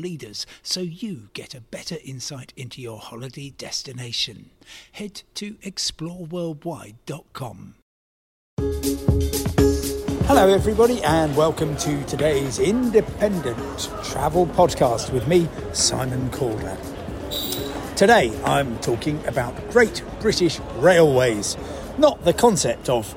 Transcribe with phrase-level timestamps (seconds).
[0.00, 4.50] leaders so you get a better insight into your holiday destination.
[4.92, 7.74] Head to exploreworldwide.com.
[10.26, 16.78] Hello, everybody, and welcome to today's independent travel podcast with me, Simon Calder.
[17.96, 21.56] Today, I'm talking about Great British Railways,
[21.98, 23.12] not the concept of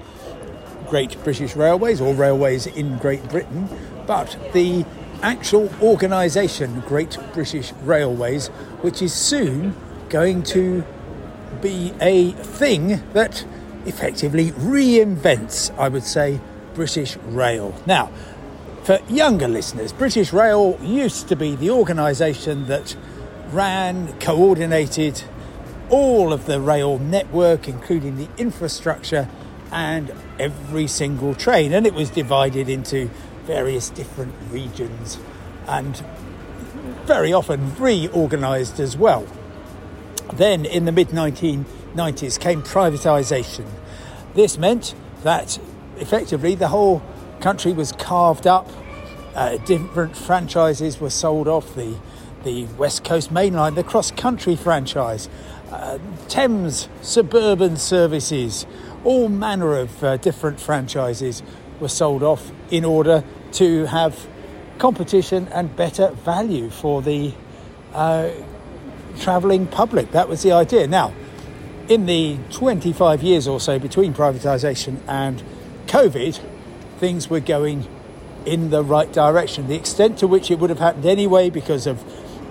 [0.90, 3.70] Great British Railways or railways in Great Britain,
[4.08, 4.84] but the
[5.24, 8.50] actual organisation, Great British Railways,
[8.82, 9.76] which is soon
[10.10, 10.84] going to
[11.62, 13.46] be a thing that
[13.86, 16.40] effectively reinvents, I would say,
[16.76, 17.74] British Rail.
[17.86, 18.12] Now,
[18.84, 22.96] for younger listeners, British Rail used to be the organisation that
[23.52, 25.24] ran, coordinated
[25.90, 29.30] all of the rail network, including the infrastructure
[29.72, 33.10] and every single train, and it was divided into
[33.46, 35.20] various different regions
[35.68, 36.04] and
[37.06, 39.28] very often reorganised as well.
[40.34, 43.66] Then in the mid 1990s came privatisation.
[44.34, 45.60] This meant that
[45.98, 47.04] effectively the whole
[47.40, 48.70] country was carved up,
[49.36, 51.98] uh, different franchises were sold off the,
[52.44, 55.30] the West Coast Main Line, the cross country franchise,
[55.72, 58.66] uh, Thames suburban services,
[59.04, 61.44] all manner of uh, different franchises
[61.84, 64.28] were sold off in order to have
[64.80, 67.34] competition and better value for the
[67.94, 68.32] uh,
[69.20, 70.12] travelling public.
[70.12, 70.88] That was the idea.
[70.88, 71.14] Now,
[71.88, 75.44] in the 25 years or so between privatisation and
[75.88, 76.40] COVID,
[76.98, 77.88] things were going
[78.46, 79.68] in the right direction.
[79.68, 82.02] The extent to which it would have happened anyway, because of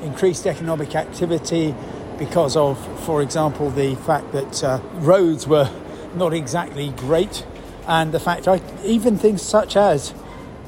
[0.03, 1.75] increased economic activity,
[2.19, 5.71] because of, for example, the fact that uh, roads were
[6.15, 7.47] not exactly great,
[7.87, 10.13] and the fact I, even things such as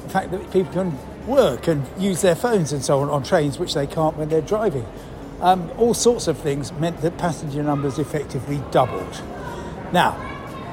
[0.02, 3.58] the fact that people can work and use their phones and so on on trains,
[3.58, 4.86] which they can't when they're driving.
[5.40, 9.22] Um, all sorts of things meant that passenger numbers effectively doubled.
[9.92, 10.12] Now,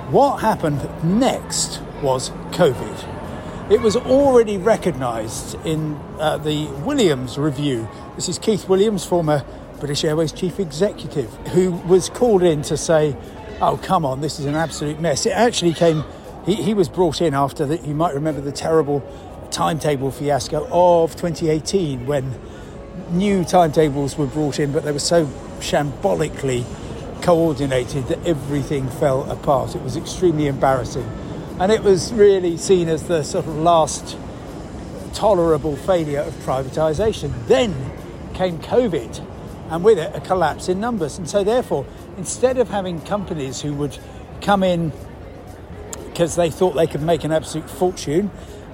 [0.09, 3.71] what happened next was COVID.
[3.71, 7.87] It was already recognised in uh, the Williams review.
[8.15, 9.45] This is Keith Williams, former
[9.79, 13.15] British Airways chief executive, who was called in to say,
[13.61, 15.25] Oh, come on, this is an absolute mess.
[15.25, 16.03] It actually came,
[16.45, 17.85] he, he was brought in after that.
[17.85, 19.03] You might remember the terrible
[19.51, 22.33] timetable fiasco of 2018 when
[23.11, 25.25] new timetables were brought in, but they were so
[25.59, 26.65] shambolically
[27.21, 29.75] coordinated that everything fell apart.
[29.75, 31.07] It was extremely embarrassing.
[31.59, 34.17] And it was really seen as the sort of last
[35.13, 37.31] tolerable failure of privatisation.
[37.47, 37.75] Then
[38.33, 39.23] came COVID,
[39.69, 41.17] and with it, a collapse in numbers.
[41.17, 41.85] And so, therefore,
[42.17, 43.97] instead of having companies who would
[44.41, 44.91] come in
[46.21, 48.29] because they thought they could make an absolute fortune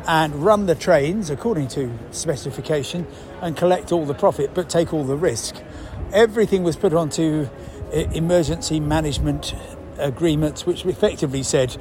[0.06, 3.08] and run the trains according to specification
[3.42, 5.56] and collect all the profit but take all the risk.
[6.12, 7.48] Everything was put onto
[7.94, 9.56] emergency management
[9.98, 11.78] agreements, which effectively said,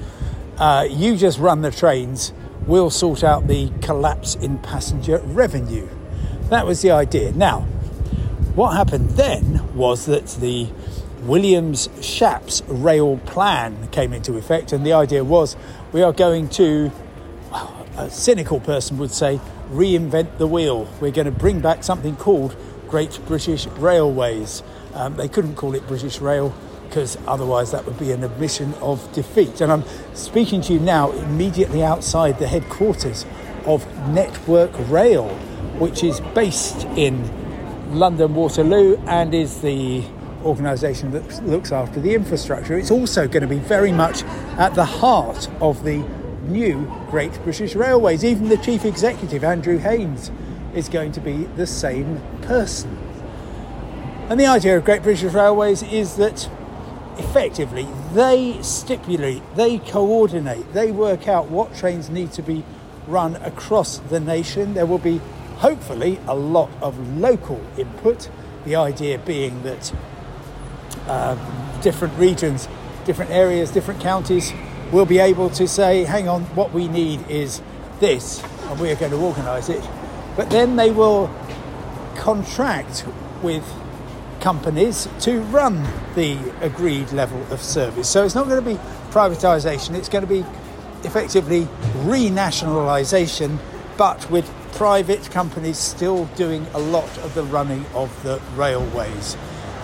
[0.59, 2.33] uh, you just run the trains,
[2.69, 5.89] we'll sort out the collapse in passenger revenue.
[6.49, 7.33] That was the idea.
[7.33, 7.63] Now,
[8.55, 10.69] what happened then was that the
[11.27, 15.57] Williams Shapps rail plan came into effect, and the idea was
[15.93, 16.93] we are going to
[17.97, 20.89] a cynical person would say, reinvent the wheel.
[21.01, 22.55] We're going to bring back something called
[22.89, 24.63] Great British Railways.
[24.95, 26.55] Um, they couldn't call it British Rail
[26.89, 29.61] because otherwise that would be an admission of defeat.
[29.61, 33.27] And I'm speaking to you now immediately outside the headquarters
[33.65, 35.29] of Network Rail,
[35.79, 37.29] which is based in
[37.93, 40.05] London Waterloo and is the
[40.47, 42.79] organisation that looks after the infrastructure.
[42.79, 44.23] It's also going to be very much
[44.59, 45.99] at the heart of the
[46.49, 48.25] new Great British Railways.
[48.25, 50.31] Even the chief executive, Andrew Haines,
[50.75, 52.97] is going to be the same person.
[54.29, 56.49] And the idea of Great British Railways is that
[57.19, 62.65] effectively they stipulate, they coordinate, they work out what trains need to be
[63.07, 64.75] run across the nation.
[64.75, 65.19] There will be
[65.59, 68.29] hopefully a lot of local input.
[68.65, 69.93] The idea being that
[71.07, 71.37] uh,
[71.83, 72.69] different regions,
[73.05, 74.53] different areas, different counties
[74.93, 77.61] will be able to say, hang on, what we need is
[78.01, 79.83] this, and we are going to organise it.
[80.37, 81.31] But then they will
[82.17, 83.05] contract
[83.43, 83.65] with
[84.41, 85.83] companies to run
[86.15, 88.09] the agreed level of service.
[88.09, 88.79] So it's not going to be
[89.11, 90.45] privatisation, it's going to be
[91.05, 91.63] effectively
[92.05, 93.59] renationalisation,
[93.97, 99.37] but with private companies still doing a lot of the running of the railways.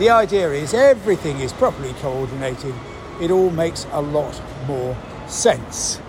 [0.02, 2.74] The idea is everything is properly coordinated,
[3.20, 6.00] it all makes a lot more sense.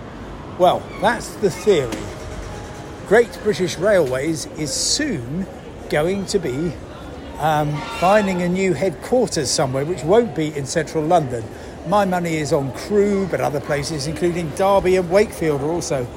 [0.57, 2.01] Well, that's the theory.
[3.07, 5.45] Great British Railways is soon
[5.91, 6.73] going to be
[7.37, 11.43] um, finding a new headquarters somewhere, which won't be in central London.
[11.87, 16.07] My money is on Crewe, but other places, including Derby and Wakefield, are also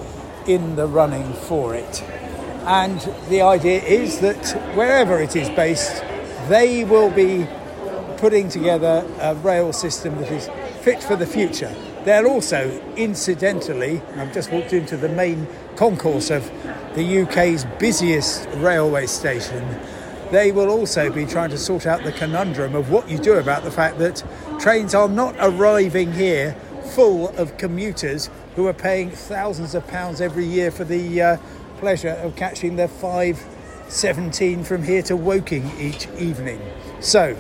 [0.47, 2.03] in the running for it.
[2.65, 2.99] And
[3.29, 6.03] the idea is that wherever it is based,
[6.49, 7.47] they will be
[8.19, 10.49] putting together a rail system that is
[10.83, 11.75] fit for the future.
[12.05, 16.51] They're also, incidentally, I've just walked into the main concourse of
[16.95, 19.79] the UK's busiest railway station.
[20.31, 23.65] They will also be trying to sort out the conundrum of what you do about
[23.65, 24.25] the fact that
[24.61, 26.57] trains are not arriving here
[26.95, 31.37] full of commuters who are paying thousands of pounds every year for the uh,
[31.79, 36.61] pleasure of catching their 517 from here to Woking each evening.
[37.01, 37.37] So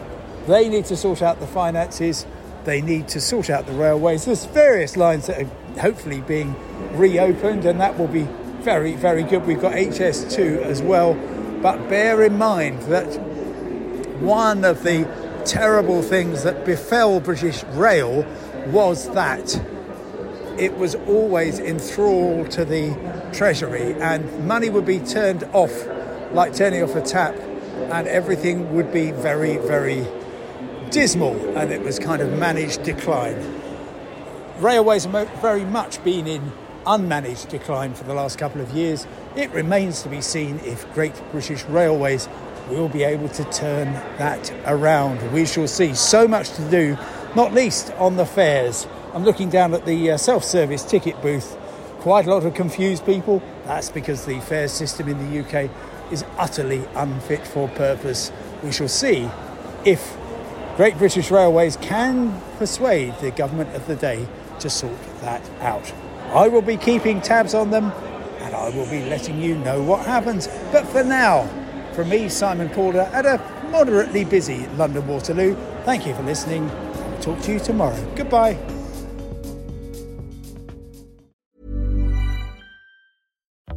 [0.46, 2.26] they need to sort out the finances
[2.66, 4.26] they need to sort out the railways.
[4.26, 6.54] There's various lines that are hopefully being
[6.98, 8.24] reopened, and that will be
[8.60, 9.46] very, very good.
[9.46, 11.14] We've got HS2 as well.
[11.62, 13.06] But bear in mind that
[14.20, 15.08] one of the
[15.44, 18.26] terrible things that befell British Rail
[18.66, 19.62] was that
[20.58, 22.96] it was always enthralled to the
[23.32, 25.86] Treasury, and money would be turned off
[26.32, 27.36] like turning off a tap,
[27.92, 30.04] and everything would be very, very
[30.96, 33.36] dismal and it was kind of managed decline.
[34.60, 36.50] Railways have very much been in
[36.86, 39.06] unmanaged decline for the last couple of years.
[39.36, 42.30] It remains to be seen if Great British Railways
[42.70, 45.20] will be able to turn that around.
[45.34, 45.92] We shall see.
[45.92, 46.96] So much to do,
[47.34, 48.86] not least on the fares.
[49.12, 51.58] I'm looking down at the uh, self service ticket booth.
[52.00, 53.42] Quite a lot of confused people.
[53.66, 55.70] That's because the fare system in the UK
[56.10, 58.32] is utterly unfit for purpose.
[58.62, 59.28] We shall see
[59.84, 60.16] if
[60.76, 64.28] Great British Railways can persuade the government of the day
[64.60, 64.92] to sort
[65.22, 65.90] that out.
[66.34, 67.92] I will be keeping tabs on them
[68.40, 70.48] and I will be letting you know what happens.
[70.72, 71.48] But for now,
[71.94, 73.40] from me, Simon Calder, at a
[73.70, 76.70] moderately busy London Waterloo, thank you for listening.
[76.70, 78.12] I'll talk to you tomorrow.
[78.14, 78.75] Goodbye.